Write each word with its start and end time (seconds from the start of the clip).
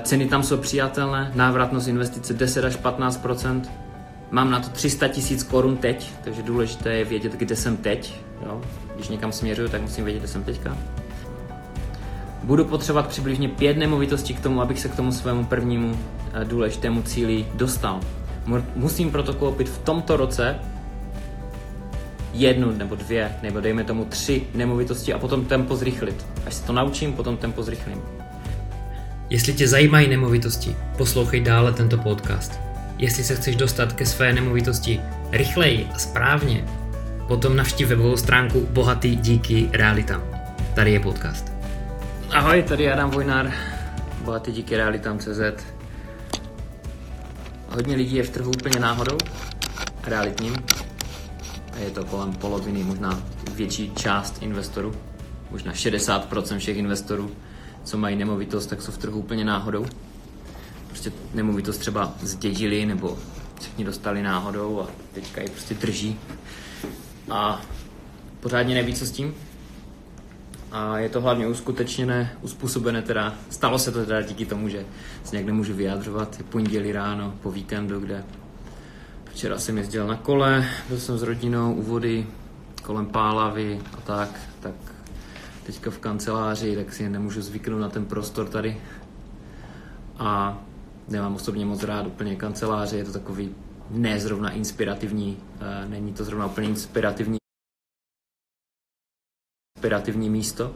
Ceny 0.00 0.26
tam 0.26 0.42
jsou 0.42 0.56
přijatelné, 0.56 1.32
návratnost 1.34 1.88
investice 1.88 2.34
10 2.34 2.64
až 2.64 2.78
15% 2.78 3.62
Mám 4.30 4.50
na 4.50 4.60
to 4.60 4.68
300 4.68 5.08
tisíc 5.08 5.42
korun 5.42 5.76
teď, 5.76 6.12
takže 6.24 6.42
důležité 6.42 6.94
je 6.94 7.04
vědět, 7.04 7.32
kde 7.32 7.56
jsem 7.56 7.76
teď. 7.76 8.14
Jo? 8.46 8.60
Když 8.94 9.08
někam 9.08 9.32
směřuju, 9.32 9.68
tak 9.68 9.82
musím 9.82 10.04
vědět, 10.04 10.18
kde 10.18 10.28
jsem 10.28 10.42
teďka. 10.44 10.76
Budu 12.42 12.64
potřebovat 12.64 13.08
přibližně 13.08 13.48
pět 13.48 13.76
nemovitostí 13.76 14.34
k 14.34 14.40
tomu, 14.40 14.62
abych 14.62 14.80
se 14.80 14.88
k 14.88 14.96
tomu 14.96 15.12
svému 15.12 15.44
prvnímu 15.44 15.98
eh, 16.32 16.44
důležitému 16.44 17.02
cíli 17.02 17.46
dostal. 17.54 18.00
Musím 18.76 19.10
proto 19.10 19.34
koupit 19.34 19.68
v 19.68 19.78
tomto 19.78 20.16
roce 20.16 20.58
jednu 22.32 22.72
nebo 22.72 22.94
dvě, 22.94 23.36
nebo 23.42 23.60
dejme 23.60 23.84
tomu 23.84 24.04
tři 24.04 24.46
nemovitosti 24.54 25.12
a 25.12 25.18
potom 25.18 25.44
tempo 25.44 25.76
zrychlit. 25.76 26.26
Až 26.46 26.54
se 26.54 26.66
to 26.66 26.72
naučím, 26.72 27.12
potom 27.12 27.36
tempo 27.36 27.62
zrychlím. 27.62 28.02
Jestli 29.30 29.54
tě 29.54 29.68
zajímají 29.68 30.08
nemovitosti, 30.08 30.76
poslouchej 30.96 31.40
dále 31.40 31.72
tento 31.72 31.98
podcast. 31.98 32.60
Jestli 32.98 33.24
se 33.24 33.36
chceš 33.36 33.56
dostat 33.56 33.92
ke 33.92 34.06
své 34.06 34.32
nemovitosti 34.32 35.00
rychleji 35.30 35.88
a 35.94 35.98
správně, 35.98 36.64
potom 37.28 37.56
navštív 37.56 37.88
webovou 37.88 38.16
stránku 38.16 38.66
Bohatý 38.70 39.16
díky 39.16 39.68
realitám. 39.72 40.22
Tady 40.74 40.92
je 40.92 41.00
podcast. 41.00 41.52
Ahoj, 42.30 42.62
tady 42.62 42.92
Adam 42.92 43.10
Vojnár, 43.10 43.52
Bohatý 44.24 44.52
díky 44.52 44.76
realitám 44.76 45.18
CZ. 45.18 45.40
Hodně 47.68 47.96
lidí 47.96 48.16
je 48.16 48.22
v 48.22 48.30
trhu 48.30 48.50
úplně 48.50 48.80
náhodou, 48.80 49.16
realitním. 50.06 50.54
A 51.72 51.78
je 51.78 51.90
to 51.90 52.04
kolem 52.04 52.32
poloviny, 52.32 52.84
možná 52.84 53.22
větší 53.54 53.92
část 53.94 54.42
investorů, 54.42 54.94
možná 55.50 55.72
60% 55.72 56.58
všech 56.58 56.76
investorů, 56.76 57.30
co 57.88 57.98
mají 57.98 58.16
nemovitost, 58.16 58.66
tak 58.66 58.82
jsou 58.82 58.92
v 58.92 58.98
trhu 58.98 59.18
úplně 59.18 59.44
náhodou. 59.44 59.86
Prostě 60.88 61.12
nemovitost 61.34 61.78
třeba 61.78 62.14
zdědili 62.20 62.86
nebo 62.86 63.18
ní 63.78 63.84
dostali 63.84 64.22
náhodou 64.22 64.80
a 64.80 64.86
teďka 65.12 65.40
ji 65.40 65.48
prostě 65.48 65.74
drží. 65.74 66.18
A 67.30 67.60
pořádně 68.40 68.74
neví, 68.74 68.94
co 68.94 69.06
s 69.06 69.10
tím. 69.10 69.34
A 70.72 70.98
je 70.98 71.08
to 71.08 71.20
hlavně 71.20 71.46
uskutečněné, 71.46 72.32
uspůsobené 72.42 73.02
teda, 73.02 73.34
stalo 73.50 73.78
se 73.78 73.92
to 73.92 74.06
teda 74.06 74.22
díky 74.22 74.46
tomu, 74.46 74.68
že 74.68 74.86
se 75.24 75.36
nějak 75.36 75.46
nemůžu 75.46 75.74
vyjadřovat, 75.74 76.38
je 76.38 76.44
pondělí 76.44 76.92
ráno 76.92 77.34
po 77.42 77.50
víkendu, 77.50 78.00
kde 78.00 78.24
včera 79.24 79.58
jsem 79.58 79.78
jezdil 79.78 80.06
na 80.06 80.16
kole, 80.16 80.68
byl 80.88 80.98
jsem 80.98 81.18
s 81.18 81.22
rodinou 81.22 81.74
u 81.74 81.82
vody, 81.82 82.26
kolem 82.82 83.06
Pálavy 83.06 83.80
a 83.92 84.00
tak, 84.00 84.30
tak 84.60 84.74
teďka 85.68 85.90
v 85.90 85.98
kanceláři, 85.98 86.76
tak 86.76 86.92
si 86.92 87.08
nemůžu 87.08 87.42
zvyknout 87.42 87.80
na 87.80 87.88
ten 87.88 88.06
prostor 88.06 88.48
tady. 88.48 88.80
A 90.18 90.58
nemám 91.08 91.34
osobně 91.34 91.66
moc 91.66 91.82
rád 91.82 92.06
úplně 92.06 92.36
kanceláře, 92.36 92.96
je 92.96 93.04
to 93.04 93.12
takový 93.12 93.54
nezrovna 93.90 94.50
inspirativní, 94.50 95.36
uh, 95.36 95.90
není 95.90 96.12
to 96.12 96.24
zrovna 96.24 96.46
úplně 96.46 96.68
inspirativní 96.68 97.38
inspirativní 99.76 100.30
místo. 100.30 100.72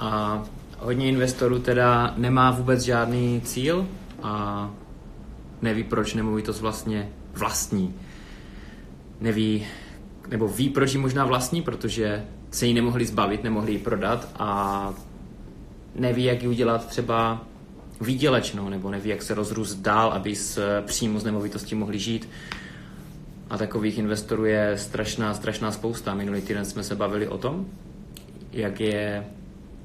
A 0.00 0.42
hodně 0.78 1.08
investorů 1.08 1.58
teda 1.58 2.14
nemá 2.16 2.50
vůbec 2.50 2.82
žádný 2.82 3.40
cíl 3.40 3.88
a 4.22 4.70
neví, 5.62 5.84
proč 5.84 6.14
nemovitost 6.14 6.60
vlastně 6.60 7.12
vlastní. 7.34 7.94
Neví, 9.20 9.66
nebo 10.28 10.48
ví, 10.48 10.68
proč 10.68 10.92
ji 10.92 10.98
možná 10.98 11.24
vlastní, 11.24 11.62
protože 11.62 12.24
se 12.50 12.66
jí 12.66 12.74
nemohli 12.74 13.06
zbavit, 13.06 13.44
nemohli 13.44 13.72
ji 13.72 13.78
prodat 13.78 14.28
a 14.38 14.92
neví, 15.94 16.24
jak 16.24 16.42
ji 16.42 16.48
udělat 16.48 16.86
třeba 16.86 17.44
výdělečnou, 18.00 18.68
nebo 18.68 18.90
neví, 18.90 19.10
jak 19.10 19.22
se 19.22 19.34
rozrůst 19.34 19.78
dál, 19.78 20.12
aby 20.12 20.34
z 20.34 20.58
příjmu 20.86 21.18
z 21.18 21.24
nemovitosti 21.24 21.74
mohli 21.74 21.98
žít. 21.98 22.28
A 23.50 23.58
takových 23.58 23.98
investorů 23.98 24.44
je 24.44 24.78
strašná, 24.78 25.34
strašná 25.34 25.72
spousta. 25.72 26.14
Minulý 26.14 26.40
týden 26.40 26.64
jsme 26.64 26.82
se 26.82 26.94
bavili 26.94 27.28
o 27.28 27.38
tom, 27.38 27.66
jak 28.52 28.80
je 28.80 29.26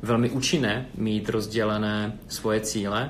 velmi 0.01 0.29
účinné 0.29 0.85
mít 0.97 1.29
rozdělené 1.29 2.17
svoje 2.27 2.61
cíle 2.61 3.09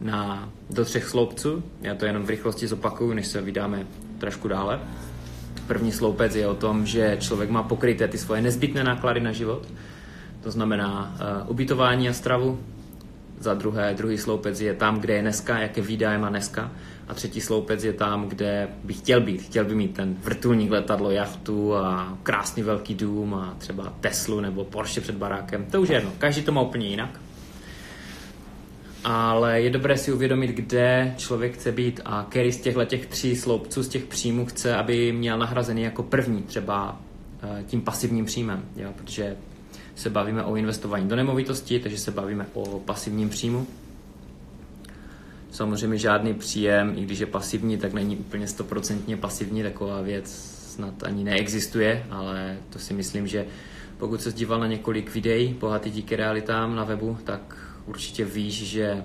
na, 0.00 0.52
do 0.70 0.84
třech 0.84 1.08
sloupců. 1.08 1.64
Já 1.80 1.94
to 1.94 2.06
jenom 2.06 2.22
v 2.22 2.30
rychlosti 2.30 2.66
zopakuju, 2.66 3.12
než 3.12 3.26
se 3.26 3.40
vydáme 3.40 3.86
trošku 4.18 4.48
dále. 4.48 4.80
První 5.72 5.92
sloupec 5.92 6.34
je 6.36 6.46
o 6.46 6.54
tom, 6.54 6.86
že 6.86 7.16
člověk 7.20 7.50
má 7.50 7.62
pokryté 7.62 8.08
ty 8.08 8.18
svoje 8.18 8.42
nezbytné 8.42 8.84
náklady 8.84 9.20
na 9.20 9.32
život, 9.32 9.68
to 10.42 10.50
znamená 10.50 11.16
uh, 11.44 11.50
ubytování 11.50 12.08
a 12.08 12.12
stravu, 12.12 12.58
za 13.40 13.54
druhé, 13.54 13.94
druhý 13.94 14.18
sloupec 14.18 14.60
je 14.60 14.74
tam, 14.74 15.00
kde 15.00 15.14
je 15.14 15.22
dneska, 15.22 15.58
jaké 15.58 15.80
výdaje 15.80 16.18
má 16.18 16.28
dneska. 16.28 16.72
A 17.08 17.14
třetí 17.14 17.40
sloupec 17.40 17.84
je 17.84 17.92
tam, 17.92 18.28
kde 18.28 18.68
by 18.84 18.94
chtěl 18.94 19.20
být. 19.20 19.42
Chtěl 19.42 19.64
by 19.64 19.74
mít 19.74 19.94
ten 19.94 20.16
vrtulník, 20.22 20.70
letadlo, 20.70 21.10
jachtu 21.10 21.74
a 21.76 22.18
krásný 22.22 22.62
velký 22.62 22.94
dům 22.94 23.34
a 23.34 23.54
třeba 23.58 23.92
Teslu 24.00 24.40
nebo 24.40 24.64
Porsche 24.64 25.00
před 25.00 25.16
barákem. 25.16 25.64
To 25.70 25.82
už 25.82 25.88
je 25.88 25.96
jedno. 25.96 26.12
Každý 26.18 26.42
to 26.42 26.52
má 26.52 26.60
úplně 26.60 26.86
jinak. 26.86 27.20
Ale 29.04 29.60
je 29.60 29.70
dobré 29.70 29.98
si 29.98 30.12
uvědomit, 30.12 30.50
kde 30.50 31.14
člověk 31.16 31.54
chce 31.54 31.72
být 31.72 32.00
a 32.04 32.26
který 32.28 32.52
z 32.52 32.60
těchto 32.60 32.84
těch 32.84 33.06
tří 33.06 33.36
sloupců, 33.36 33.82
z 33.82 33.88
těch 33.88 34.04
příjmů 34.04 34.46
chce, 34.46 34.76
aby 34.76 35.12
měl 35.12 35.38
nahrazený 35.38 35.82
jako 35.82 36.02
první, 36.02 36.42
třeba 36.42 37.00
eh, 37.42 37.64
tím 37.66 37.80
pasivním 37.80 38.24
příjmem. 38.24 38.64
Jo? 38.76 38.90
Protože 38.96 39.36
se 39.94 40.10
bavíme 40.10 40.44
o 40.44 40.56
investování 40.56 41.08
do 41.08 41.16
nemovitosti, 41.16 41.80
takže 41.80 41.98
se 41.98 42.10
bavíme 42.10 42.46
o 42.54 42.78
pasivním 42.78 43.28
příjmu. 43.28 43.66
Samozřejmě 45.50 45.98
žádný 45.98 46.34
příjem, 46.34 46.94
i 46.96 47.02
když 47.02 47.18
je 47.18 47.26
pasivní, 47.26 47.78
tak 47.78 47.92
není 47.92 48.16
úplně 48.16 48.48
stoprocentně 48.48 49.16
pasivní, 49.16 49.62
taková 49.62 50.00
věc 50.00 50.30
snad 50.68 51.02
ani 51.02 51.24
neexistuje, 51.24 52.06
ale 52.10 52.56
to 52.70 52.78
si 52.78 52.94
myslím, 52.94 53.26
že 53.26 53.46
pokud 53.98 54.22
se 54.22 54.32
díval 54.32 54.60
na 54.60 54.66
několik 54.66 55.14
videí 55.14 55.54
bohatý 55.54 55.90
díky 55.90 56.16
realitám 56.16 56.76
na 56.76 56.84
webu, 56.84 57.18
tak 57.24 57.71
určitě 57.86 58.24
víš, 58.24 58.64
že 58.64 59.04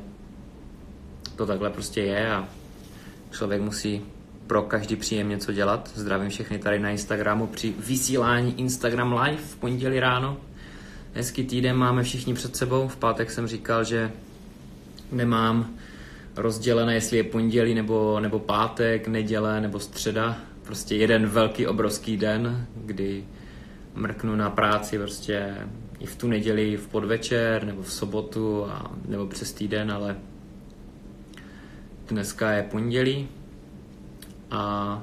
to 1.35 1.45
takhle 1.45 1.69
prostě 1.69 2.01
je 2.01 2.31
a 2.31 2.47
člověk 3.31 3.61
musí 3.61 4.01
pro 4.47 4.61
každý 4.61 4.95
příjem 4.95 5.29
něco 5.29 5.53
dělat. 5.53 5.91
Zdravím 5.95 6.29
všechny 6.29 6.59
tady 6.59 6.79
na 6.79 6.89
Instagramu 6.89 7.47
při 7.47 7.73
vysílání 7.87 8.59
Instagram 8.59 9.13
Live 9.13 9.37
v 9.37 9.55
pondělí 9.55 9.99
ráno. 9.99 10.37
Hezký 11.13 11.43
týden 11.43 11.75
máme 11.75 12.03
všichni 12.03 12.33
před 12.33 12.55
sebou. 12.55 12.87
V 12.87 12.97
pátek 12.97 13.31
jsem 13.31 13.47
říkal, 13.47 13.83
že 13.83 14.11
nemám 15.11 15.75
rozdělené, 16.35 16.93
jestli 16.93 17.17
je 17.17 17.23
pondělí 17.23 17.73
nebo, 17.73 18.19
nebo 18.19 18.39
pátek, 18.39 19.07
neděle 19.07 19.61
nebo 19.61 19.79
středa. 19.79 20.37
Prostě 20.63 20.95
jeden 20.95 21.25
velký 21.25 21.67
obrovský 21.67 22.17
den, 22.17 22.67
kdy 22.75 23.25
mrknu 23.95 24.35
na 24.35 24.49
práci 24.49 24.97
prostě 24.97 25.55
i 25.99 26.05
v 26.05 26.15
tu 26.15 26.27
neděli 26.27 26.77
v 26.77 26.87
podvečer 26.87 27.65
nebo 27.65 27.81
v 27.81 27.93
sobotu 27.93 28.65
a, 28.65 28.91
nebo 29.07 29.27
přes 29.27 29.53
týden, 29.53 29.91
ale 29.91 30.15
dneska 32.07 32.51
je 32.51 32.63
pondělí 32.63 33.27
a 34.51 35.01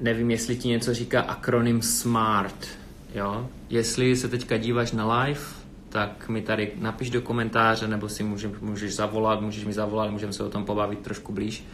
nevím, 0.00 0.30
jestli 0.30 0.56
ti 0.56 0.68
něco 0.68 0.94
říká 0.94 1.20
akronym 1.20 1.82
SMART. 1.82 2.68
Jo? 3.14 3.48
Jestli 3.70 4.16
se 4.16 4.28
teďka 4.28 4.56
díváš 4.56 4.92
na 4.92 5.22
live, 5.22 5.40
tak 5.88 6.28
mi 6.28 6.42
tady 6.42 6.72
napiš 6.80 7.10
do 7.10 7.22
komentáře, 7.22 7.88
nebo 7.88 8.08
si 8.08 8.22
můžeš, 8.22 8.52
můžeš 8.60 8.94
zavolat, 8.94 9.40
můžeš 9.40 9.64
mi 9.64 9.72
zavolat, 9.72 10.10
můžeme 10.10 10.32
se 10.32 10.42
o 10.42 10.50
tom 10.50 10.64
pobavit 10.64 10.98
trošku 10.98 11.32
blíž. 11.32 11.64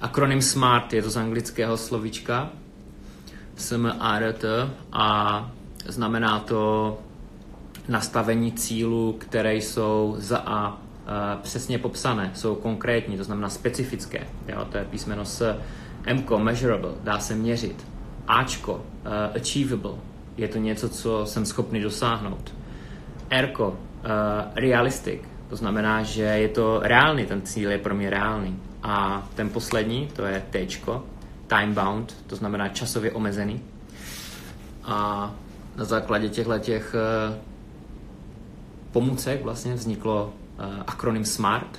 Akronym 0.00 0.42
SMART 0.42 0.92
je 0.92 1.02
to 1.02 1.10
z 1.10 1.16
anglického 1.16 1.76
slovíčka 1.76 2.50
SMART 3.56 4.44
a 4.92 5.52
znamená 5.88 6.38
to 6.38 6.98
nastavení 7.88 8.52
cílů, 8.52 9.16
které 9.18 9.54
jsou 9.54 10.14
za 10.18 10.38
a 10.38 10.78
přesně 11.42 11.78
popsané, 11.78 12.30
jsou 12.34 12.54
konkrétní, 12.54 13.16
to 13.16 13.24
znamená 13.24 13.48
specifické. 13.48 14.26
Jo? 14.48 14.64
To 14.64 14.78
je 14.78 14.84
písmeno 14.84 15.24
S, 15.24 15.58
M, 16.04 16.24
measurable, 16.38 16.90
dá 17.02 17.18
se 17.18 17.34
měřit. 17.34 17.86
Ačko, 18.28 18.74
uh, 18.74 18.80
achievable, 19.36 19.92
je 20.36 20.48
to 20.48 20.58
něco, 20.58 20.88
co 20.88 21.26
jsem 21.26 21.46
schopný 21.46 21.80
dosáhnout. 21.80 22.54
Erko, 23.30 23.68
uh, 23.68 23.76
realistic, 24.54 25.20
to 25.48 25.56
znamená, 25.56 26.02
že 26.02 26.22
je 26.22 26.48
to 26.48 26.80
reálný, 26.82 27.26
ten 27.26 27.42
cíl 27.42 27.70
je 27.70 27.78
pro 27.78 27.94
mě 27.94 28.10
reálný. 28.10 28.58
A 28.82 29.26
ten 29.34 29.48
poslední, 29.48 30.08
to 30.16 30.22
je 30.22 30.42
T, 30.50 30.66
time 31.46 31.74
bound, 31.74 32.16
to 32.26 32.36
znamená 32.36 32.68
časově 32.68 33.12
omezený. 33.12 33.60
A 34.84 35.30
na 35.78 35.84
základě 35.84 36.28
těchto 36.28 36.58
těch 36.58 36.94
uh, 36.94 37.36
pomůcek 38.92 39.42
vlastně 39.42 39.74
vzniklo 39.74 40.32
uh, 40.58 40.64
akronym 40.86 41.24
SMART, 41.24 41.78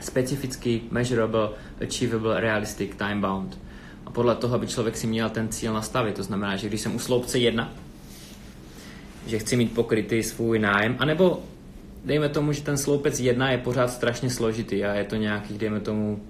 specificky, 0.00 0.80
measurable, 0.90 1.48
achievable, 1.86 2.40
realistic, 2.40 2.90
time 2.96 3.20
bound. 3.20 3.58
A 4.06 4.10
podle 4.10 4.34
toho, 4.34 4.54
aby 4.54 4.66
člověk 4.66 4.96
si 4.96 5.06
měl 5.06 5.30
ten 5.30 5.48
cíl 5.48 5.72
nastavit. 5.72 6.14
To 6.14 6.22
znamená, 6.22 6.56
že 6.56 6.68
když 6.68 6.80
jsem 6.80 6.94
u 6.94 6.98
sloupce 6.98 7.38
1, 7.38 7.72
že 9.26 9.38
chci 9.38 9.56
mít 9.56 9.74
pokrytý 9.74 10.22
svůj 10.22 10.58
nájem, 10.58 10.96
anebo 10.98 11.42
dejme 12.04 12.28
tomu, 12.28 12.52
že 12.52 12.62
ten 12.62 12.78
sloupec 12.78 13.20
jedna 13.20 13.50
je 13.50 13.58
pořád 13.58 13.88
strašně 13.88 14.30
složitý 14.30 14.84
a 14.84 14.94
je 14.94 15.04
to 15.04 15.16
nějakých, 15.16 15.58
dejme 15.58 15.80
tomu, 15.80 16.20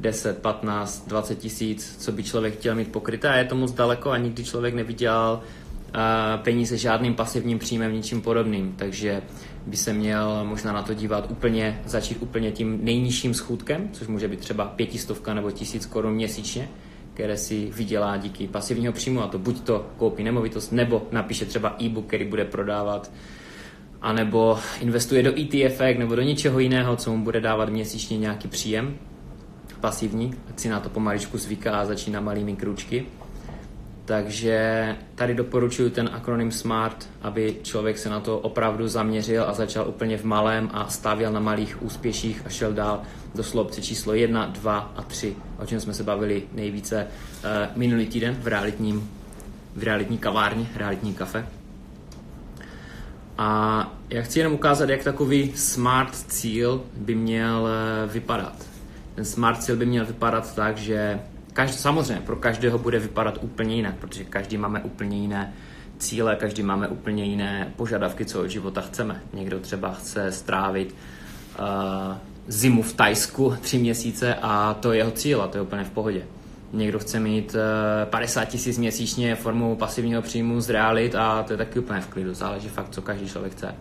10, 0.00 0.38
15, 0.38 1.08
20 1.08 1.38
tisíc, 1.38 1.96
co 1.98 2.12
by 2.12 2.22
člověk 2.22 2.54
chtěl 2.54 2.74
mít 2.74 2.92
pokryté 2.92 3.28
a 3.28 3.36
je 3.36 3.44
to 3.44 3.56
moc 3.56 3.72
daleko 3.72 4.10
a 4.10 4.18
nikdy 4.18 4.44
člověk 4.44 4.74
neviděl 4.74 5.40
peníze 6.42 6.76
žádným 6.76 7.14
pasivním 7.14 7.58
příjmem, 7.58 7.92
ničím 7.92 8.22
podobným, 8.22 8.74
takže 8.76 9.22
by 9.66 9.76
se 9.76 9.92
měl 9.92 10.44
možná 10.44 10.72
na 10.72 10.82
to 10.82 10.94
dívat 10.94 11.30
úplně, 11.30 11.82
začít 11.84 12.18
úplně 12.20 12.50
tím 12.50 12.78
nejnižším 12.82 13.34
schůdkem, 13.34 13.88
což 13.92 14.08
může 14.08 14.28
být 14.28 14.40
třeba 14.40 14.64
pětistovka 14.64 15.34
nebo 15.34 15.50
tisíc 15.50 15.86
korun 15.86 16.14
měsíčně, 16.14 16.68
které 17.14 17.36
si 17.36 17.70
vydělá 17.74 18.16
díky 18.16 18.48
pasivního 18.48 18.92
příjmu 18.92 19.22
a 19.22 19.26
to 19.26 19.38
buď 19.38 19.60
to 19.60 19.86
koupí 19.96 20.22
nemovitost, 20.22 20.72
nebo 20.72 21.06
napíše 21.12 21.44
třeba 21.44 21.76
e-book, 21.82 22.06
který 22.06 22.24
bude 22.24 22.44
prodávat, 22.44 23.10
anebo 24.02 24.58
investuje 24.80 25.22
do 25.22 25.32
ETF 25.40 25.80
nebo 25.98 26.14
do 26.14 26.22
něčeho 26.22 26.58
jiného, 26.58 26.96
co 26.96 27.16
mu 27.16 27.24
bude 27.24 27.40
dávat 27.40 27.68
měsíčně 27.68 28.18
nějaký 28.18 28.48
příjem 28.48 28.98
pasivní, 29.80 30.34
ať 30.50 30.60
si 30.60 30.68
na 30.68 30.80
to 30.80 30.88
pomaličku 30.88 31.38
zvyká 31.38 31.80
a 31.80 31.84
začíná 31.84 32.20
malými 32.20 32.56
kručky. 32.56 33.06
Takže 34.08 34.96
tady 35.14 35.34
doporučuji 35.34 35.90
ten 35.90 36.10
akronym 36.12 36.52
SMART, 36.52 37.08
aby 37.22 37.56
člověk 37.62 37.98
se 37.98 38.08
na 38.08 38.20
to 38.20 38.38
opravdu 38.38 38.88
zaměřil 38.88 39.44
a 39.48 39.54
začal 39.54 39.88
úplně 39.88 40.18
v 40.18 40.24
malém 40.24 40.70
a 40.72 40.88
stavěl 40.88 41.32
na 41.32 41.40
malých 41.40 41.82
úspěších 41.82 42.42
a 42.46 42.48
šel 42.48 42.72
dál 42.72 43.02
do 43.34 43.42
sloupce 43.42 43.82
číslo 43.82 44.14
1, 44.14 44.46
2 44.46 44.92
a 44.96 45.02
3, 45.02 45.36
o 45.58 45.66
čem 45.66 45.80
jsme 45.80 45.94
se 45.94 46.02
bavili 46.02 46.42
nejvíce 46.52 47.06
uh, 47.06 47.50
minulý 47.76 48.06
týden 48.06 48.34
v 48.34 48.46
realitním 48.46 49.10
v 49.76 49.82
realitní 49.82 50.18
kavárně, 50.18 50.66
realitní 50.76 51.14
kafe. 51.14 51.46
A 53.38 53.92
já 54.10 54.22
chci 54.22 54.38
jenom 54.38 54.52
ukázat, 54.52 54.88
jak 54.88 55.04
takový 55.04 55.52
smart 55.56 56.14
cíl 56.14 56.82
by 56.96 57.14
měl 57.14 57.68
eh, 57.68 58.06
vypadat. 58.06 58.66
Ten 59.14 59.24
smart 59.24 59.62
cíl 59.62 59.76
by 59.76 59.86
měl 59.86 60.06
vypadat 60.06 60.54
tak, 60.54 60.78
že 60.78 61.20
každý, 61.58 61.76
samozřejmě 61.76 62.22
pro 62.26 62.36
každého 62.36 62.78
bude 62.78 62.98
vypadat 62.98 63.38
úplně 63.40 63.76
jinak, 63.76 63.94
protože 63.94 64.24
každý 64.24 64.56
máme 64.56 64.80
úplně 64.80 65.18
jiné 65.18 65.54
cíle, 65.98 66.36
každý 66.36 66.62
máme 66.62 66.88
úplně 66.88 67.24
jiné 67.24 67.72
požadavky, 67.76 68.24
co 68.24 68.40
od 68.40 68.46
života 68.46 68.80
chceme. 68.80 69.22
Někdo 69.32 69.58
třeba 69.58 69.92
chce 69.92 70.32
strávit 70.32 70.94
uh, 71.58 71.64
zimu 72.48 72.82
v 72.82 72.92
Tajsku 72.92 73.54
tři 73.60 73.78
měsíce 73.78 74.34
a 74.42 74.74
to 74.74 74.92
je 74.92 74.98
jeho 74.98 75.10
cíl 75.10 75.42
a 75.42 75.48
to 75.48 75.58
je 75.58 75.62
úplně 75.62 75.84
v 75.84 75.90
pohodě. 75.90 76.22
Někdo 76.72 76.98
chce 76.98 77.20
mít 77.20 77.54
uh, 77.54 78.10
50 78.10 78.44
tisíc 78.44 78.78
měsíčně 78.78 79.34
formou 79.34 79.76
pasivního 79.76 80.22
příjmu 80.22 80.60
z 80.60 80.70
realit 80.70 81.14
a 81.14 81.42
to 81.42 81.52
je 81.52 81.56
taky 81.56 81.78
úplně 81.78 82.00
v 82.00 82.06
klidu, 82.08 82.34
záleží 82.34 82.68
fakt, 82.68 82.90
co 82.90 83.02
každý 83.02 83.28
člověk 83.28 83.52
chce. 83.52 83.74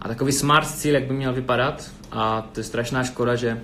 A 0.00 0.08
takový 0.08 0.32
smart 0.32 0.70
cíl, 0.70 0.94
jak 0.94 1.04
by 1.04 1.14
měl 1.14 1.34
vypadat, 1.34 1.90
a 2.12 2.48
to 2.52 2.60
je 2.60 2.64
strašná 2.64 3.04
škoda, 3.04 3.34
že 3.36 3.60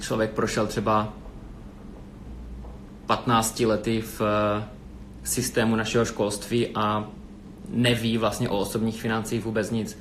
člověk 0.00 0.30
prošel 0.30 0.66
třeba 0.66 1.12
15 3.08 3.60
lety 3.60 4.00
v 4.00 4.20
eh, 4.20 4.64
systému 5.24 5.76
našeho 5.76 6.04
školství 6.04 6.68
a 6.74 7.08
neví 7.68 8.18
vlastně 8.18 8.48
o 8.48 8.58
osobních 8.58 9.00
financích 9.00 9.44
vůbec 9.44 9.70
nic. 9.70 9.98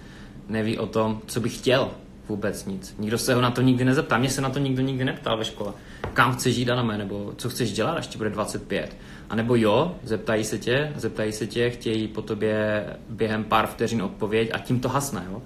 Neví 0.49 0.77
o 0.77 0.87
tom, 0.87 1.21
co 1.25 1.39
by 1.39 1.49
chtěl 1.49 1.91
vůbec 2.29 2.65
nic. 2.65 2.95
Nikdo 2.99 3.17
se 3.17 3.33
ho 3.33 3.41
na 3.41 3.51
to 3.51 3.61
nikdy 3.61 3.85
nezeptá. 3.85 4.17
Mě 4.17 4.29
se 4.29 4.41
na 4.41 4.49
to 4.49 4.59
nikdo 4.59 4.81
nikdy 4.81 5.05
neptal 5.05 5.37
ve 5.37 5.45
škole. 5.45 5.73
Kam 6.13 6.35
chceš 6.35 6.55
jít, 6.55 6.69
Aname, 6.69 6.97
nebo 6.97 7.33
co 7.37 7.49
chceš 7.49 7.73
dělat, 7.73 7.97
až 7.97 8.07
ti 8.07 8.17
bude 8.17 8.29
25. 8.29 8.97
A 9.29 9.35
nebo 9.35 9.55
jo, 9.55 9.95
zeptají 10.03 10.43
se 10.43 10.57
tě, 10.57 10.93
zeptají 10.95 11.31
se 11.31 11.47
tě, 11.47 11.69
chtějí 11.69 12.07
po 12.07 12.21
tobě 12.21 12.85
během 13.09 13.43
pár 13.43 13.67
vteřin 13.67 14.01
odpověď 14.01 14.49
a 14.53 14.59
tím 14.59 14.79
to 14.79 14.89
hasne, 14.89 15.25
jo. 15.31 15.41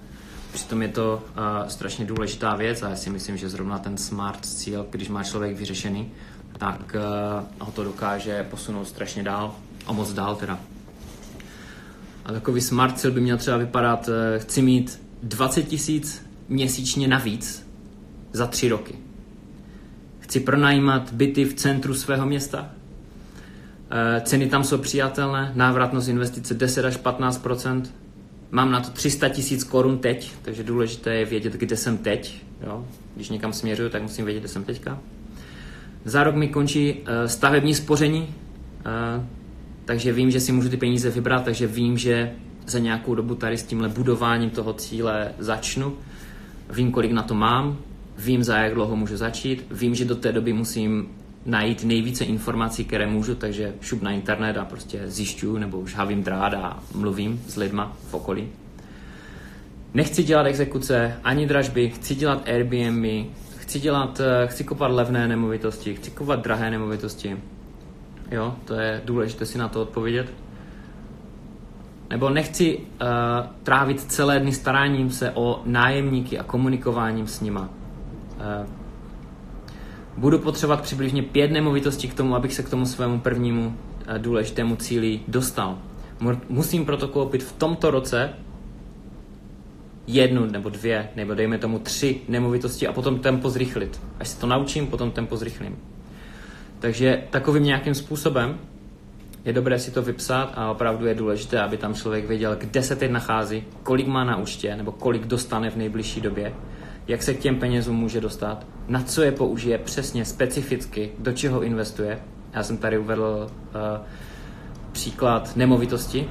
Přitom 0.52 0.82
je 0.82 0.88
to 0.88 1.22
uh, 1.28 1.68
strašně 1.68 2.04
důležitá 2.04 2.56
věc 2.56 2.82
a 2.82 2.88
já 2.88 2.96
si 2.96 3.10
myslím, 3.10 3.36
že 3.36 3.48
zrovna 3.48 3.78
ten 3.78 3.96
smart 3.96 4.46
cíl, 4.46 4.86
když 4.90 5.08
má 5.08 5.24
člověk 5.24 5.56
vyřešený, 5.56 6.10
tak 6.58 6.96
uh, 6.96 7.66
ho 7.66 7.72
to 7.72 7.84
dokáže 7.84 8.46
posunout 8.50 8.84
strašně 8.84 9.22
dál 9.22 9.54
a 9.86 9.92
moc 9.92 10.12
dál 10.12 10.36
teda. 10.36 10.58
A 12.24 12.32
takový 12.32 12.60
smart 12.60 12.98
cíl 12.98 13.10
by 13.10 13.20
měl 13.20 13.38
třeba 13.38 13.56
vypadat, 13.56 14.08
uh, 14.08 14.14
chci 14.42 14.62
mít 14.62 15.02
20 15.22 15.62
tisíc 15.62 16.26
měsíčně 16.48 17.08
navíc 17.08 17.66
za 18.32 18.46
tři 18.46 18.68
roky. 18.68 18.94
Chci 20.20 20.40
pronajímat 20.40 21.12
byty 21.12 21.44
v 21.44 21.54
centru 21.54 21.94
svého 21.94 22.26
města. 22.26 22.60
Uh, 22.60 24.24
ceny 24.24 24.46
tam 24.46 24.64
jsou 24.64 24.78
přijatelné, 24.78 25.52
návratnost 25.54 26.08
investice 26.08 26.54
10 26.54 26.84
až 26.84 26.96
15 26.96 27.46
Mám 28.50 28.70
na 28.70 28.80
to 28.80 28.90
300 28.90 29.28
tisíc 29.28 29.64
korun 29.64 29.98
teď, 29.98 30.32
takže 30.42 30.62
důležité 30.62 31.14
je 31.14 31.24
vědět, 31.24 31.52
kde 31.52 31.76
jsem 31.76 31.98
teď. 31.98 32.44
Jo? 32.66 32.86
Když 33.14 33.28
někam 33.28 33.52
směřuju, 33.52 33.88
tak 33.88 34.02
musím 34.02 34.24
vědět, 34.24 34.40
kde 34.40 34.48
jsem 34.48 34.64
teďka. 34.64 34.98
Za 36.04 36.24
rok 36.24 36.34
mi 36.34 36.48
končí 36.48 36.92
uh, 36.92 36.98
stavební 37.26 37.74
spoření, 37.74 38.20
uh, 38.20 39.24
takže 39.84 40.12
vím, 40.12 40.30
že 40.30 40.40
si 40.40 40.52
můžu 40.52 40.68
ty 40.68 40.76
peníze 40.76 41.10
vybrat, 41.10 41.44
takže 41.44 41.66
vím, 41.66 41.98
že 41.98 42.32
za 42.66 42.78
nějakou 42.78 43.14
dobu 43.14 43.34
tady 43.34 43.58
s 43.58 43.62
tímhle 43.62 43.88
budováním 43.88 44.50
toho 44.50 44.72
cíle 44.72 45.32
začnu. 45.38 45.96
Vím, 46.70 46.92
kolik 46.92 47.12
na 47.12 47.22
to 47.22 47.34
mám, 47.34 47.78
vím, 48.18 48.44
za 48.44 48.58
jak 48.58 48.74
dlouho 48.74 48.96
můžu 48.96 49.16
začít, 49.16 49.66
vím, 49.70 49.94
že 49.94 50.04
do 50.04 50.16
té 50.16 50.32
doby 50.32 50.52
musím 50.52 51.08
najít 51.46 51.84
nejvíce 51.84 52.24
informací, 52.24 52.84
které 52.84 53.06
můžu, 53.06 53.34
takže 53.34 53.74
šup 53.80 54.02
na 54.02 54.10
internet 54.10 54.56
a 54.56 54.64
prostě 54.64 55.02
zjišťuju 55.04 55.58
nebo 55.58 55.78
už 55.78 55.94
havím 55.94 56.22
drát 56.22 56.54
a 56.54 56.82
mluvím 56.94 57.42
s 57.48 57.56
lidma 57.56 57.96
v 58.10 58.14
okolí. 58.14 58.48
Nechci 59.94 60.22
dělat 60.22 60.46
exekuce 60.46 61.14
ani 61.24 61.46
dražby, 61.46 61.90
chci 61.90 62.14
dělat 62.14 62.48
Airbnb, 62.48 63.26
chci 63.72 63.80
dělat, 63.80 64.20
eh, 64.20 64.46
chci 64.46 64.64
kopat 64.64 64.90
levné 64.90 65.28
nemovitosti, 65.28 65.94
chci 65.94 66.10
kopat 66.10 66.42
drahé 66.42 66.70
nemovitosti. 66.70 67.36
Jo, 68.30 68.54
to 68.64 68.74
je 68.74 69.02
důležité 69.04 69.46
si 69.46 69.58
na 69.58 69.68
to 69.68 69.82
odpovědět. 69.82 70.32
Nebo 72.10 72.30
nechci 72.30 72.78
uh, 72.78 72.84
trávit 73.62 74.00
celé 74.00 74.40
dny 74.40 74.52
staráním 74.52 75.10
se 75.10 75.30
o 75.30 75.62
nájemníky 75.64 76.38
a 76.38 76.42
komunikováním 76.42 77.26
s 77.26 77.40
nima. 77.40 77.60
Uh, 77.60 78.66
budu 80.16 80.38
potřebovat 80.38 80.80
přibližně 80.80 81.22
pět 81.22 81.50
nemovitostí 81.50 82.08
k 82.08 82.14
tomu, 82.14 82.36
abych 82.36 82.54
se 82.54 82.62
k 82.62 82.70
tomu 82.70 82.86
svému 82.86 83.20
prvnímu 83.20 83.66
uh, 83.66 84.18
důležitému 84.18 84.76
cíli 84.76 85.20
dostal. 85.28 85.78
Musím 86.48 86.84
proto 86.84 87.08
koupit 87.08 87.42
v 87.42 87.52
tomto 87.52 87.90
roce 87.90 88.30
jednu 90.06 90.46
nebo 90.46 90.68
dvě, 90.68 91.08
nebo 91.16 91.34
dejme 91.34 91.58
tomu 91.58 91.78
tři 91.78 92.20
nemovitosti 92.28 92.86
a 92.86 92.92
potom 92.92 93.18
tempo 93.18 93.50
zrychlit. 93.50 94.00
Až 94.20 94.28
se 94.28 94.40
to 94.40 94.46
naučím, 94.46 94.86
potom 94.86 95.10
tempo 95.10 95.36
zrychlím. 95.36 95.76
Takže 96.78 97.22
takovým 97.30 97.64
nějakým 97.64 97.94
způsobem 97.94 98.58
je 99.44 99.52
dobré 99.52 99.78
si 99.78 99.90
to 99.90 100.02
vypsat 100.02 100.52
a 100.54 100.70
opravdu 100.70 101.06
je 101.06 101.14
důležité, 101.14 101.60
aby 101.60 101.76
tam 101.76 101.94
člověk 101.94 102.28
věděl, 102.28 102.56
kde 102.56 102.82
se 102.82 102.96
teď 102.96 103.10
nachází, 103.10 103.64
kolik 103.82 104.06
má 104.06 104.24
na 104.24 104.36
účtě 104.36 104.76
nebo 104.76 104.92
kolik 104.92 105.26
dostane 105.26 105.70
v 105.70 105.76
nejbližší 105.76 106.20
době, 106.20 106.54
jak 107.08 107.22
se 107.22 107.34
k 107.34 107.38
těm 107.38 107.56
penězům 107.56 107.96
může 107.96 108.20
dostat, 108.20 108.66
na 108.88 109.02
co 109.02 109.22
je 109.22 109.32
použije 109.32 109.78
přesně, 109.78 110.24
specificky, 110.24 111.12
do 111.18 111.32
čeho 111.32 111.62
investuje. 111.62 112.18
Já 112.54 112.62
jsem 112.62 112.76
tady 112.76 112.98
uvedl 112.98 113.46
uh, 113.46 114.06
příklad 114.92 115.56
nemovitosti, 115.56 116.28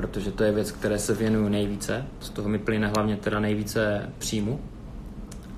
protože 0.00 0.32
to 0.32 0.44
je 0.44 0.52
věc, 0.52 0.72
které 0.72 0.98
se 0.98 1.14
věnuju 1.14 1.48
nejvíce. 1.48 2.06
Z 2.20 2.30
toho 2.30 2.48
mi 2.48 2.58
plyne 2.58 2.88
hlavně 2.88 3.16
teda 3.16 3.40
nejvíce 3.40 4.10
příjmu. 4.18 4.60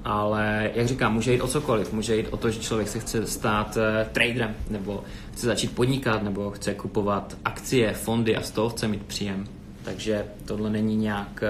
Ale 0.05 0.71
jak 0.75 0.87
říkám, 0.89 1.15
může 1.15 1.33
jít 1.33 1.41
o 1.41 1.49
cokoliv. 1.49 1.93
Může 1.93 2.17
jít 2.17 2.29
o 2.31 2.37
to, 2.37 2.51
že 2.51 2.61
člověk 2.61 2.89
se 2.89 2.99
chce 2.99 3.27
stát 3.27 3.77
uh, 3.77 3.83
traderem, 4.13 4.55
nebo 4.71 5.05
chce 5.33 5.47
začít 5.47 5.75
podnikat, 5.75 6.23
nebo 6.23 6.51
chce 6.51 6.75
kupovat 6.75 7.37
akcie, 7.45 7.93
fondy 7.93 8.37
a 8.37 8.43
z 8.43 8.51
toho 8.51 8.69
chce 8.69 8.89
mít 8.89 9.03
příjem. 9.03 9.47
Takže 9.85 10.25
tohle 10.45 10.71
není 10.71 10.97
nějak 10.97 11.45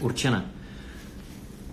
uh, 0.00 0.04
určené. 0.04 0.44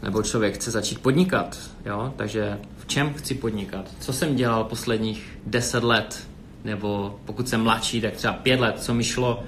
Nebo 0.04 0.24
člověk 0.24 0.56
chce 0.56 0.72
začít 0.72 1.00
podnikat, 1.00 1.58
jo? 1.86 2.14
Takže 2.16 2.60
v 2.78 2.86
čem 2.86 3.14
chci 3.14 3.36
podnikat? 3.36 3.92
Co 4.00 4.14
jsem 4.14 4.36
dělal 4.36 4.64
posledních 4.64 5.40
deset 5.46 5.84
let? 5.84 6.28
Nebo 6.64 7.20
pokud 7.26 7.50
jsem 7.50 7.64
mladší, 7.64 8.02
tak 8.02 8.14
třeba 8.14 8.34
pět 8.34 8.60
let, 8.60 8.84
co 8.84 8.94
mi 8.94 9.04
šlo, 9.04 9.44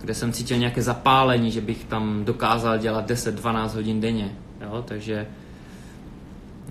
kde 0.00 0.14
jsem 0.14 0.32
cítil 0.32 0.58
nějaké 0.58 0.82
zapálení, 0.82 1.50
že 1.50 1.60
bych 1.60 1.84
tam 1.84 2.24
dokázal 2.24 2.78
dělat 2.78 3.10
10-12 3.10 3.74
hodin 3.74 4.00
denně. 4.00 4.36
Jo? 4.60 4.84
Takže 4.88 5.26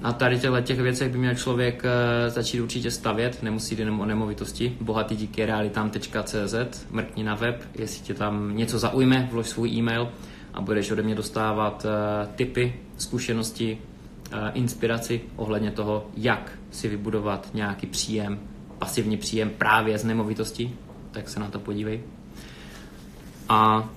na 0.01 0.13
tady 0.13 0.39
těchto 0.39 0.61
těch 0.61 0.79
věcech 0.79 1.11
by 1.11 1.17
měl 1.17 1.35
člověk 1.35 1.83
eh, 1.85 2.29
začít 2.29 2.61
určitě 2.61 2.91
stavět, 2.91 3.43
nemusí 3.43 3.73
jít 3.73 3.79
jenom 3.79 3.99
o 3.99 4.05
nemovitosti. 4.05 4.77
Bohatý 4.81 5.15
díky 5.15 5.45
realitám.cz, 5.45 6.85
mrkni 6.91 7.23
na 7.23 7.35
web, 7.35 7.63
jestli 7.75 8.03
tě 8.03 8.13
tam 8.13 8.57
něco 8.57 8.79
zaujme, 8.79 9.29
vlož 9.31 9.47
svůj 9.47 9.69
e-mail 9.69 10.09
a 10.53 10.61
budeš 10.61 10.91
ode 10.91 11.01
mě 11.01 11.15
dostávat 11.15 11.85
uh, 11.85 12.33
tipy, 12.35 12.75
zkušenosti, 12.97 13.77
uh, 14.33 14.39
inspiraci 14.53 15.21
ohledně 15.35 15.71
toho, 15.71 16.07
jak 16.17 16.51
si 16.71 16.87
vybudovat 16.87 17.49
nějaký 17.53 17.87
příjem, 17.87 18.39
pasivní 18.79 19.17
příjem 19.17 19.49
právě 19.49 19.97
z 19.97 20.03
nemovitosti, 20.03 20.73
tak 21.11 21.29
se 21.29 21.39
na 21.39 21.49
to 21.49 21.59
podívej. 21.59 22.01
A 23.49 23.89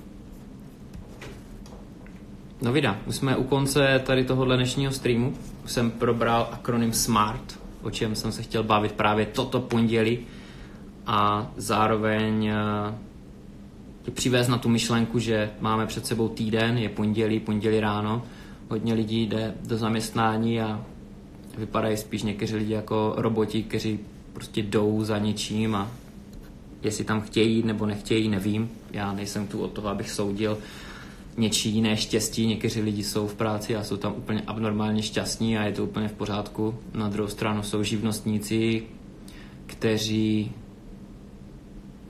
no 2.63 2.73
vida, 2.73 2.99
už 3.07 3.17
jsme 3.17 3.37
u 3.37 3.45
konce 3.45 4.03
tady 4.07 4.25
tohohle 4.25 4.57
dnešního 4.57 4.93
streamu. 4.93 5.35
Už 5.65 5.73
jsem 5.73 5.91
probral 5.91 6.49
akronym 6.53 6.93
SMART, 6.93 7.61
o 7.83 7.91
čem 7.91 8.15
jsem 8.15 8.33
se 8.33 8.43
chtěl 8.43 8.63
bavit 8.63 8.93
právě 8.93 9.27
toto 9.27 9.61
pondělí 9.61 10.19
a 11.07 11.51
zároveň 11.57 12.47
eh, 12.47 12.95
tě 14.03 14.11
přivést 14.11 14.49
na 14.49 14.59
tu 14.59 14.69
myšlenku, 14.69 15.19
že 15.19 15.51
máme 15.61 15.87
před 15.87 16.07
sebou 16.07 16.29
týden, 16.29 16.79
je 16.79 16.89
pondělí, 16.89 17.41
pondělí 17.41 17.81
ráno, 17.81 18.23
hodně 18.69 18.95
lidí 18.95 19.27
jde 19.27 19.55
do 19.65 19.77
zaměstnání 19.77 20.61
a 20.61 20.81
vypadají 21.59 21.97
spíš 21.97 22.23
někteří 22.23 22.57
lidi 22.57 22.73
jako 22.73 23.15
roboti, 23.17 23.63
kteří 23.63 23.99
prostě 24.33 24.63
jdou 24.63 25.05
za 25.05 25.19
něčím 25.19 25.75
a 25.75 25.91
jestli 26.83 27.05
tam 27.05 27.21
chtějí 27.21 27.63
nebo 27.63 27.87
nechtějí, 27.87 28.29
nevím. 28.29 28.71
Já 28.93 29.13
nejsem 29.13 29.47
tu 29.47 29.61
od 29.61 29.73
toho, 29.73 29.89
abych 29.89 30.11
soudil 30.11 30.59
něčí 31.37 31.71
jiné 31.71 31.97
štěstí. 31.97 32.47
Někteří 32.47 32.81
lidi 32.81 33.05
jsou 33.05 33.27
v 33.27 33.35
práci 33.35 33.77
a 33.77 33.85
jsou 33.85 33.97
tam 33.97 34.15
úplně 34.17 34.43
abnormálně 34.47 35.03
šťastní 35.03 35.59
a 35.59 35.65
je 35.65 35.73
to 35.73 35.85
úplně 35.85 36.09
v 36.09 36.13
pořádku. 36.13 36.75
Na 36.95 37.09
druhou 37.09 37.29
stranu 37.29 37.63
jsou 37.63 37.83
živnostníci, 37.83 38.83
kteří 39.67 40.53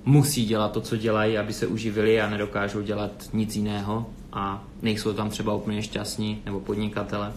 musí 0.05 0.45
dělat 0.45 0.73
to, 0.73 0.81
co 0.81 0.97
dělají, 0.97 1.39
aby 1.39 1.53
se 1.53 1.67
uživili 1.67 2.21
a 2.21 2.31
nedokážou 2.31 2.81
dělat 2.81 3.31
nic 3.33 3.57
jiného 3.57 4.07
a 4.33 4.65
nejsou 4.83 5.13
tam 5.13 5.31
třeba 5.31 5.55
úplně 5.55 5.83
šťastní 5.83 6.43
nebo 6.45 6.61
podnikatele. 6.61 7.33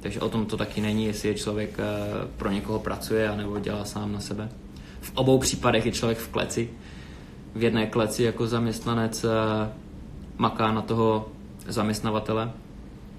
Takže 0.00 0.20
o 0.20 0.28
tom 0.28 0.46
to 0.46 0.56
taky 0.56 0.80
není, 0.80 1.04
jestli 1.04 1.28
je 1.28 1.34
člověk 1.34 1.78
eh, 1.78 2.28
pro 2.36 2.50
někoho 2.50 2.78
pracuje 2.78 3.36
nebo 3.36 3.58
dělá 3.58 3.84
sám 3.84 4.12
na 4.12 4.20
sebe. 4.20 4.48
V 5.00 5.12
obou 5.14 5.38
případech 5.38 5.86
je 5.86 5.92
člověk 5.92 6.18
v 6.18 6.28
kleci. 6.28 6.70
V 7.54 7.62
jedné 7.62 7.86
kleci 7.86 8.22
jako 8.22 8.46
zaměstnanec 8.46 9.24
eh, 9.24 9.28
maká 10.38 10.72
na 10.72 10.82
toho 10.82 11.28
zaměstnavatele. 11.66 12.52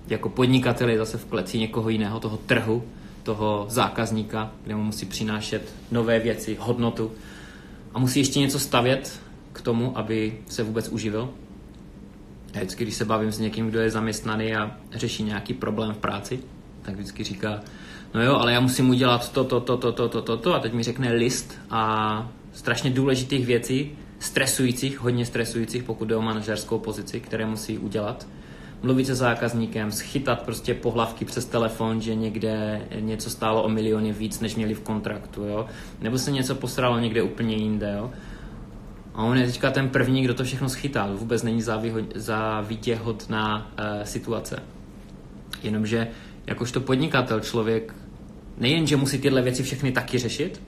Jako 0.08 0.30
podnikatel 0.30 0.90
je 0.90 0.98
zase 0.98 1.18
v 1.18 1.26
kleci 1.26 1.60
někoho 1.60 1.90
jiného, 1.90 2.20
toho 2.20 2.38
trhu, 2.38 2.84
toho 3.24 3.66
zákazníka, 3.70 4.52
kde 4.64 4.76
mu 4.76 4.84
musí 4.84 5.06
přinášet 5.06 5.74
nové 5.92 6.20
věci, 6.20 6.58
hodnotu 6.60 7.12
a 7.94 8.00
musí 8.00 8.20
ještě 8.20 8.40
něco 8.40 8.60
stavět 8.60 9.20
k 9.54 9.62
tomu, 9.62 9.98
aby 9.98 10.38
se 10.48 10.64
vůbec 10.64 10.88
uživil. 10.90 11.30
A 12.54 12.58
vždycky, 12.58 12.84
když 12.84 12.96
se 12.96 13.06
bavím 13.06 13.32
s 13.32 13.40
někým, 13.40 13.70
kdo 13.70 13.80
je 13.80 13.90
zaměstnaný 13.90 14.56
a 14.56 14.78
řeší 14.92 15.24
nějaký 15.24 15.54
problém 15.54 15.94
v 15.94 15.98
práci, 15.98 16.40
tak 16.82 16.96
vždycky 16.96 17.24
říká, 17.24 17.62
no 18.14 18.24
jo, 18.24 18.36
ale 18.36 18.54
já 18.54 18.60
musím 18.60 18.90
udělat 18.90 19.32
to, 19.32 19.44
to, 19.44 19.60
to, 19.60 19.78
to, 19.78 19.92
to, 19.92 20.10
to, 20.10 20.22
to, 20.22 20.38
to 20.38 20.54
a 20.54 20.60
teď 20.60 20.74
mi 20.74 20.84
řekne 20.84 21.14
list 21.14 21.60
a 21.70 22.32
strašně 22.54 22.90
důležitých 22.90 23.46
věcí, 23.46 23.92
stresujících, 24.20 25.00
hodně 25.00 25.26
stresujících, 25.26 25.84
pokud 25.84 26.06
jde 26.06 26.16
o 26.16 26.22
manažerskou 26.22 26.80
pozici, 26.80 27.20
které 27.20 27.46
musí 27.46 27.78
udělat. 27.78 28.28
Mluvit 28.84 29.06
se 29.06 29.16
zákazníkem, 29.16 29.92
schytat 29.92 30.42
prostě 30.42 30.74
pohlavky 30.74 31.26
přes 31.26 31.46
telefon, 31.46 32.02
že 32.02 32.16
někde 32.16 32.82
něco 33.00 33.30
stálo 33.30 33.64
o 33.64 33.70
miliony 33.70 34.12
víc, 34.14 34.40
než 34.40 34.56
měli 34.56 34.74
v 34.74 34.82
kontraktu, 34.82 35.44
jo? 35.44 35.66
nebo 36.02 36.18
se 36.18 36.32
něco 36.32 36.56
posralo 36.56 37.00
někde 37.00 37.22
úplně 37.22 37.56
jinde. 37.56 37.94
Jo? 37.98 38.12
A 39.14 39.24
on 39.24 39.38
je 39.38 39.46
teďka 39.46 39.72
ten 39.72 39.90
první, 39.90 40.22
kdo 40.22 40.34
to 40.34 40.44
všechno 40.44 40.70
schytá. 40.70 41.10
Vůbec 41.14 41.44
není 41.44 41.62
závítěhodná 42.16 43.58
uh, 43.58 44.04
situace. 44.04 44.64
Jenomže 45.64 46.08
jakožto 46.50 46.82
podnikatel 46.82 47.40
člověk 47.40 47.94
nejen, 48.58 48.88
že 48.88 48.98
musí 48.98 49.18
tyhle 49.18 49.42
věci 49.42 49.64
všechny 49.64 49.92
taky 49.92 50.18
řešit, 50.18 50.62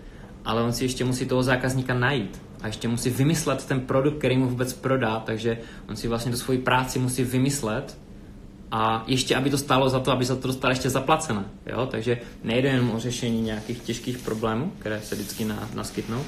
ale 0.46 0.64
on 0.64 0.74
si 0.74 0.86
ještě 0.86 1.06
musí 1.06 1.26
toho 1.26 1.44
zákazníka 1.44 1.94
najít 1.94 2.42
a 2.62 2.68
ještě 2.68 2.88
musí 2.88 3.10
vymyslet 3.10 3.66
ten 3.66 3.80
produkt, 3.80 4.18
který 4.18 4.38
mu 4.38 4.50
vůbec 4.50 4.74
prodá, 4.74 5.20
takže 5.20 5.58
on 5.90 5.96
si 5.96 6.08
vlastně 6.08 6.32
do 6.32 6.38
svoji 6.38 6.60
práci 6.60 7.00
musí 7.00 7.24
vymyslet 7.24 7.98
a 8.72 9.04
ještě, 9.08 9.36
aby 9.36 9.50
to 9.50 9.58
stálo 9.58 9.90
za 9.90 10.00
to, 10.00 10.12
aby 10.12 10.26
se 10.26 10.36
to 10.36 10.48
dostalo 10.48 10.72
ještě 10.72 10.90
zaplacené. 10.90 11.46
Jo? 11.66 11.86
Takže 11.92 12.18
nejde 12.44 12.70
jen 12.70 12.92
o 12.96 13.00
řešení 13.00 13.42
nějakých 13.42 13.80
těžkých 13.80 14.18
problémů, 14.18 14.72
které 14.80 15.02
se 15.02 15.16
vždycky 15.16 15.46
na, 15.46 15.70
naskytnou, 15.74 16.24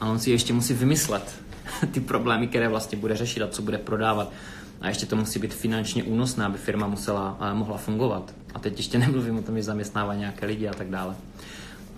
ale 0.00 0.10
on 0.10 0.18
si 0.18 0.30
ještě 0.30 0.52
musí 0.52 0.74
vymyslet 0.74 1.40
ty 1.92 2.00
problémy, 2.00 2.46
které 2.46 2.68
vlastně 2.68 2.98
bude 2.98 3.16
řešit 3.16 3.42
a 3.42 3.48
co 3.48 3.62
bude 3.62 3.78
prodávat. 3.78 4.32
A 4.80 4.88
ještě 4.88 5.06
to 5.06 5.16
musí 5.16 5.38
být 5.38 5.54
finančně 5.54 6.04
únosné, 6.04 6.44
aby 6.44 6.58
firma 6.58 6.86
musela, 6.86 7.38
eh, 7.40 7.54
mohla 7.54 7.76
fungovat. 7.76 8.34
A 8.54 8.58
teď 8.58 8.76
ještě 8.76 8.98
nemluvím 9.08 9.38
o 9.38 9.42
tom, 9.42 9.56
že 9.56 9.62
zaměstnává 9.62 10.14
nějaké 10.14 10.46
lidi 10.46 10.68
a 10.68 10.74
tak 10.74 10.90
dále. 10.90 11.16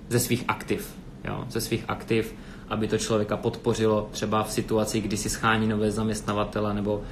ze 0.10 0.20
svých 0.20 0.44
aktiv. 0.48 0.96
Jo, 1.26 1.46
ze 1.50 1.62
svých 1.62 1.86
aktiv, 1.88 2.36
aby 2.70 2.88
to 2.88 2.98
člověka 2.98 3.38
podpořilo 3.38 4.10
třeba 4.12 4.44
v 4.44 4.52
situaci, 4.52 5.02
kdy 5.02 5.18
si 5.18 5.30
schání 5.30 5.68
nové 5.68 5.92
zaměstnavatele, 5.92 6.74
nebo 6.74 6.96
uh, 6.96 7.04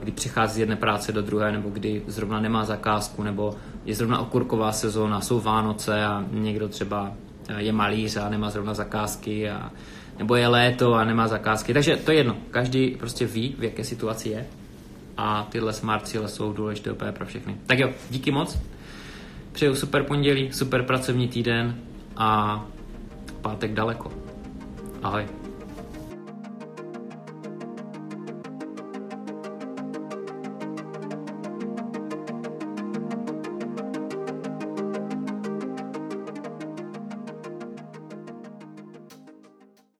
kdy 0.00 0.12
přichází 0.12 0.54
z 0.54 0.58
jedné 0.58 0.76
práce 0.76 1.12
do 1.12 1.22
druhé, 1.22 1.52
nebo 1.52 1.70
kdy 1.70 2.02
zrovna 2.06 2.40
nemá 2.40 2.64
zakázku, 2.64 3.22
nebo 3.22 3.54
je 3.84 3.94
zrovna 3.94 4.18
okurková 4.18 4.72
sezóna, 4.72 5.20
jsou 5.20 5.40
Vánoce 5.40 6.04
a 6.04 6.24
někdo 6.30 6.68
třeba 6.68 7.12
je 7.56 7.72
malíř 7.72 8.16
a 8.16 8.28
nemá 8.28 8.50
zrovna 8.50 8.74
zakázky, 8.74 9.50
a, 9.50 9.70
nebo 10.18 10.36
je 10.36 10.48
léto 10.48 10.94
a 10.94 11.04
nemá 11.04 11.28
zakázky. 11.28 11.74
Takže 11.74 11.96
to 11.96 12.10
je 12.10 12.16
jedno. 12.16 12.36
Každý 12.50 12.96
prostě 12.98 13.26
ví, 13.26 13.54
v 13.58 13.64
jaké 13.64 13.84
situaci 13.84 14.28
je. 14.28 14.46
A 15.16 15.48
tyhle 15.50 15.72
smart 15.72 16.06
cíle 16.06 16.28
jsou 16.28 16.52
důležité 16.52 16.94
pro 17.12 17.26
všechny. 17.26 17.56
Tak 17.66 17.78
jo, 17.78 17.90
díky 18.10 18.30
moc. 18.30 18.58
Přeju 19.52 19.74
super 19.74 20.02
pondělí, 20.02 20.52
super 20.52 20.82
pracovní 20.82 21.28
týden 21.28 21.76
a 22.16 22.64
pátek 23.42 23.72
daleko. 23.72 24.12
Ahoj. 25.02 25.41